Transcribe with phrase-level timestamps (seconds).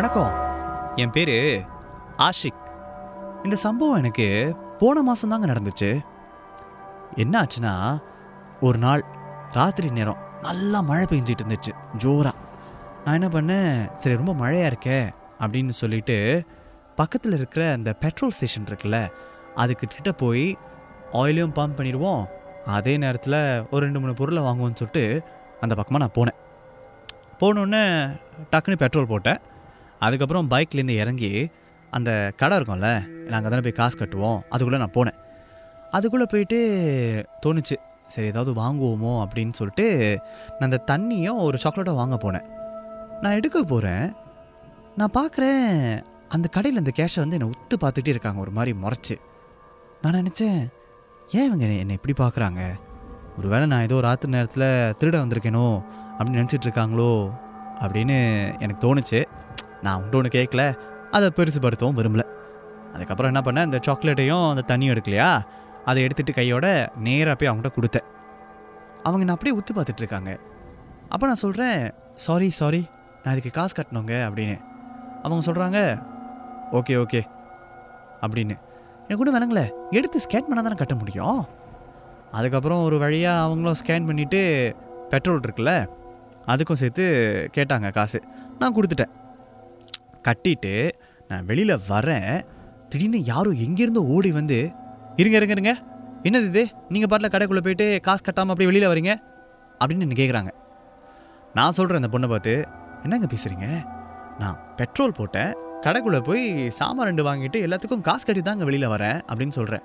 [0.00, 0.34] வணக்கம்.
[0.96, 1.64] என் பேர்
[2.18, 2.60] ஆஷிக்.
[3.42, 6.00] இந்த சம்பவம் எனக்கு போன மாதம் தாங்க நடந்துச்சு.
[7.16, 7.98] என்ன ஆச்சுன்னா
[8.60, 9.04] ஒரு நாள்
[9.52, 12.36] ராத்திரி நேரம் நல்லா மழை பெஞ்சிட்டு இருந்துச்சு ஜோராக
[13.04, 16.44] நான் என்ன பண்ணேன் சரி ரொம்ப மழையாக இருக்கே அப்படின்னு சொல்லிட்டு
[16.94, 19.10] பக்கத்தில் இருக்கிற அந்த பெட்ரோல் ஸ்டேஷன் இருக்குல்ல
[19.54, 20.58] அதுக்கு கிட்ட போய்
[21.12, 22.24] ஆயிலையும் பம்ப் பண்ணிடுவோம்
[22.64, 25.22] அதே நேரத்தில் ஒரு ரெண்டு மூணு பொருளை வாங்குவோன்னு சொல்லிட்டு
[25.60, 26.38] அந்த பக்கமாக நான் போனேன்.
[27.40, 29.40] போனோடனே டக்குன்னு பெட்ரோல் போட்டேன்.
[30.06, 31.32] அதுக்கப்புறம் பைக்லேருந்து இறங்கி
[31.92, 32.88] அந்த கடை இருக்கும்ல
[33.32, 35.18] நாங்கள் தானே போய் காசு கட்டுவோம் அதுக்குள்ளே நான் போனேன்.
[35.96, 36.58] அதுக்குள்ளே போயிட்டு
[37.46, 39.86] தோணுச்சு சரி ஏதாவது வாங்குவோமோ அப்படின்னு சொல்லிட்டு
[40.58, 42.46] நான் அந்த தண்ணியும் ஒரு சாக்லேட்டும் வாங்க போனேன்.
[43.22, 44.06] நான் எடுக்க போகிறேன்
[44.96, 45.66] நான் பார்க்குறேன்
[46.28, 49.16] அந்த கடையில் அந்த கேஷை வந்து என்னை உத்து பார்த்துட்டே இருக்காங்க ஒரு மாதிரி முறைச்சி.
[50.02, 50.60] நான் நினச்சேன்
[51.38, 52.60] ஏன் இவங்க என்னை இப்படி பார்க்குறாங்க?
[53.38, 54.68] ஒருவேளை நான் ஏதோ ராத்திரி நேரத்தில்
[55.00, 55.66] திருட வந்திருக்கேனோ
[56.16, 57.12] அப்படின்னு நினச்சிட்டு இருக்காங்களோ
[57.80, 58.16] அப்படின்னு
[58.58, 59.20] எனக்கு தோணுச்சு.
[59.82, 60.62] நான் உண்டு ஒன்று கேட்கல
[61.10, 62.24] அதை பெருசுபடுத்தவும் விரும்பல.
[62.94, 63.64] அதுக்கப்புறம் என்ன பண்ணேன்?
[63.64, 65.30] இந்த சாக்லேட்டையும் அந்த தண்ணியும் எடுக்கலையா?
[65.84, 68.06] அதை எடுத்துட்டு கையோட நேராக போய் அவங்கள்ட்ட கொடுத்தேன்.
[69.02, 70.38] அவங்க நான் அப்படியே உத்து பார்த்துட்ருக்காங்க
[71.08, 72.88] அப்போ நான் சொல்கிறேன் சாரி சாரி
[73.24, 74.56] நான் இதுக்கு காசு கட்டணுங்க அப்படின்னு.
[75.22, 75.78] அவங்க சொல்கிறாங்க
[76.72, 77.20] ஓகே ஓகே
[78.26, 78.56] அப்படின்னு.
[79.08, 81.40] எனக்கு கூட வேணுங்களே எடுத்து ஸ்கேன் பண்ணால் தானே கட்ட முடியும்?
[82.32, 84.40] அதுக்கப்புறம் ஒரு வழியாக அவங்களும் ஸ்கேன் பண்ணிவிட்டு
[85.08, 85.72] பெட்ரோல் இருக்குல்ல
[86.46, 87.04] அதுக்கும் சேர்த்து
[87.56, 88.22] கேட்டாங்க காசு.
[88.58, 89.12] நான் கொடுத்துட்டேன்.
[90.26, 90.74] கட்டிட்டு
[91.30, 92.32] நான் வெளியில் வரேன்.
[92.90, 94.58] திடீர்னு யாரும் எங்கேருந்தோ ஓடி வந்து
[95.20, 95.72] இருங்க இருங்க இருங்க.
[96.28, 96.62] என்னது இது?
[96.92, 99.12] நீங்கள் பாட்டில் கடைக்குள்ளே போயிட்டு காசு கட்டாமல் அப்படியே வெளியில் வரீங்க?
[99.80, 100.50] அப்படின்னு என்ன கேட்குறாங்க
[101.58, 102.54] நான் சொல்கிறேன் அந்த பொண்ணை பார்த்து
[103.04, 103.68] என்னங்க பேசுகிறீங்க
[104.40, 105.52] நான் பெட்ரோல் போட்டேன்.
[105.84, 106.42] கடைக்குள்ளே போய்
[106.78, 109.84] சாமான் ரெண்டு வாங்கிட்டு எல்லாத்துக்கும் காசு கட்டி தாங்க வெளியில் வரேன் அப்படின்னு சொல்கிறேன்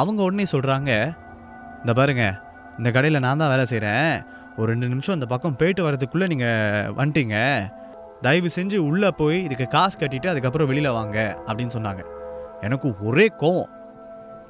[0.00, 0.90] அவங்க உடனே சொல்கிறாங்க
[1.82, 2.24] இந்த பாருங்க
[2.78, 4.08] இந்த கடையில் நான் தான் வேலை செய்கிறேன்
[4.58, 7.36] ஒரு ரெண்டு நிமிஷம் இந்த பக்கம் போயிட்டு வரதுக்குள்ளே நீங்கள் வந்துட்டீங்க.
[8.22, 12.04] தயவு செஞ்சு உள்ளே போய் இதுக்கு காசு கட்டிட்டு அதுக்கப்புறம் வெளியில் வாங்க அப்படின்னு சொன்னாங்க.
[12.60, 13.70] எனக்கு ஒரே கோவம்.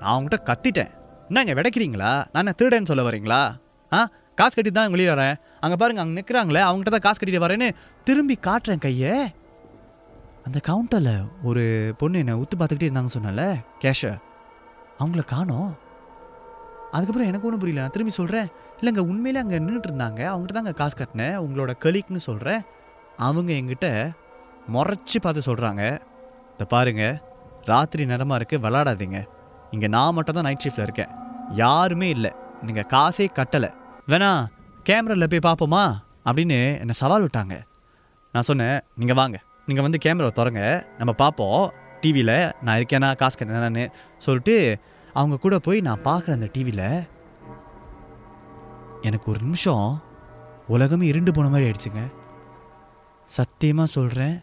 [0.00, 0.90] நான் அவங்ககிட்ட கத்திட்டேன்.
[1.28, 3.56] என்னங்க விடைக்கிறீங்களா நான் என்ன திருடேன்னு சொல்ல வரீங்களா?
[3.92, 4.08] ஆ?
[4.34, 5.34] காசு கட்டி தான் வெளியே வரேன்.
[5.60, 7.70] அங்கே பாருங்க அங்கே நிற்கிறாங்களே அவங்ககிட்ட தான் காசு கட்டிட்டு வரேன்னு
[8.04, 9.32] திரும்பி காட்டுறேன் கையை.
[10.44, 14.18] அந்த கவுண்டரில் ஒரு பொண்ணு என்னை உத்து பார்த்துக்கிட்டே இருந்தாங்க சொன்னல கேஷை.
[14.98, 15.76] அவங்கள காணோம்.
[16.90, 17.80] அதுக்கப்புறம் எனக்கு ஒன்றும் புரியல.
[17.80, 18.46] நான் திரும்பி சொல்கிறேன்
[18.80, 20.20] இல்லைங்க உண்மையிலே அங்கே நின்றுட்டு இருந்தாங்க.
[20.32, 21.38] அவங்ககிட்ட தான் அங்கே காசு கட்டினேன்.
[21.38, 22.62] உங்களோட கலிக்னு சொல்கிறேன்
[23.18, 23.88] அவங்க எங்கிட்ட
[24.74, 25.82] முறைச்சி பார்த்து சொல்கிறாங்க
[26.52, 27.16] இந்த பாருங்கள்
[27.70, 29.20] ராத்திரி நேரமாக இருக்குது விளாடாதீங்க
[29.70, 31.12] இங்கே நான் மட்டும் தான் நைட் ஷிஃப்டில் இருக்கேன்.
[31.62, 32.30] யாருமே இல்லை.
[32.66, 33.70] நீங்கள் காசே கட்டலை.
[34.10, 34.30] வேணா
[34.88, 35.84] கேமராவில் போய் பார்ப்போமா?
[36.28, 37.56] அப்படின்னு என்னை சவால் விட்டாங்க.
[38.34, 39.36] நான் சொன்னேன் நீங்கள் வாங்க.
[39.66, 40.62] நீங்கள் வந்து கேமராவை திறங்க.
[40.98, 41.72] நம்ம பார்ப்போம்.
[42.00, 43.84] டிவியில் நான் இருக்கேனா காசு கட்டினான்னு
[44.18, 44.56] சொல்லிட்டு
[45.14, 46.86] அவங்க கூட போய் நான் பார்க்குற அந்த டிவியில்
[49.02, 49.86] எனக்கு ஒரு நிமிஷம்
[50.74, 52.02] உலகமே இருண்டு போன மாதிரி ஆயிடுச்சுங்க.
[53.26, 54.42] சத்தியமாக சொல்கிறேன்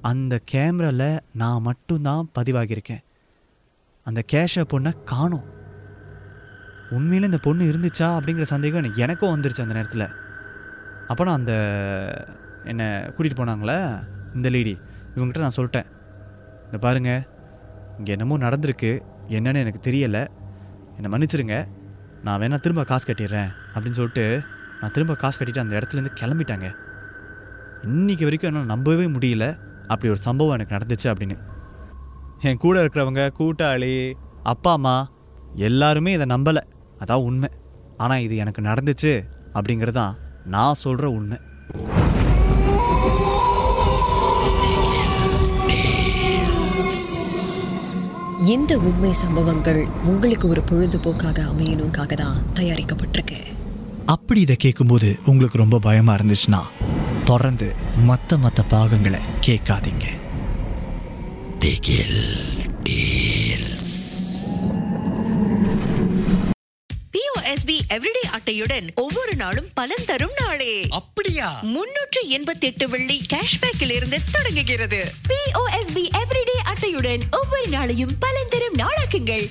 [0.00, 3.02] அந்த கேமராவில் நான் மட்டும்தான் பதிவாகியிருக்கேன்.
[4.02, 5.48] அந்த கேஷை பொண்ணை காணோம்.
[6.90, 10.08] உண்மையில் இந்த பொண்ணு இருந்துச்சா அப்படிங்கிற சந்தேகம் எனக்கு எனக்கும் வந்துருச்சு அந்த நேரத்தில்.
[11.08, 11.54] அப்போ நான் அந்த
[12.64, 14.04] என்னை கூட்டிகிட்டு போனாங்களே?
[14.34, 14.78] இந்த லேடி
[15.16, 15.88] இவங்ககிட்ட நான் சொல்லிட்டேன்.
[16.64, 17.22] இந்த பாருங்கள்
[17.98, 20.26] இங்கே என்னமோ நடந்திருக்கு என்னன்னு எனக்கு தெரியலை.
[20.96, 21.68] என்னை மன்னிச்சிருங்க
[22.22, 24.42] நான் வேணால் திரும்ப காசு கட்டிடுறேன் அப்படின்னு சொல்லிட்டு
[24.80, 26.68] நான் திரும்ப காசு கட்டிட்டு அந்த இடத்துலேருந்து கிளம்பிட்டாங்க.
[27.88, 29.44] இன்றைக்கி வரைக்கும் என்னால் நம்பவே முடியல.
[29.92, 31.36] அப்படி ஒரு சம்பவம் எனக்கு நடந்துச்சு அப்படின்னு.
[32.48, 33.94] என் கூட இருக்கிறவங்க கூட்டாளி
[34.52, 34.94] அப்பா அம்மா
[35.68, 36.62] எல்லாருமே இதை நம்பலை.
[37.02, 37.48] அதான் உண்மை.
[38.04, 39.12] ஆனால் இது எனக்கு நடந்துச்சு
[39.56, 40.16] அப்படிங்கிறது தான்
[40.54, 41.38] நான் சொல்கிற உண்மை.
[48.56, 49.80] எந்த உண்மை சம்பவங்கள்
[50.12, 53.40] உங்களுக்கு ஒரு பொழுதுபோக்காக அமையணுக்காக தான் தயாரிக்கப்பட்டிருக்கு.
[54.14, 56.62] அப்படி இதை கேட்கும்போது உங்களுக்கு ரொம்ப பயமாக இருந்துச்சுன்னா
[57.30, 60.18] தொடர்ந்து மற்ற மற்ற பாகங்களை கேட்காதீங்க.
[67.10, 70.86] பிஓஎஸ்பி எவ்ரிடே அட்டையுடன் ஒவ்வொரு நாளும் பலன் தரும் நாளே.
[70.88, 71.58] அப்படியா?
[71.62, 75.12] முன்னூற்று எண்பத்தி எட்டு வெள்ளி கேஷ்பேக்கில் இருந்து தொடங்குகிறது.
[75.28, 79.50] பிஓஎஸ்பி எவ்ரிடே அட்டையுடன் ஒவ்வொரு நாளையும் பலன் தரும் நாளாக்குங்கள்.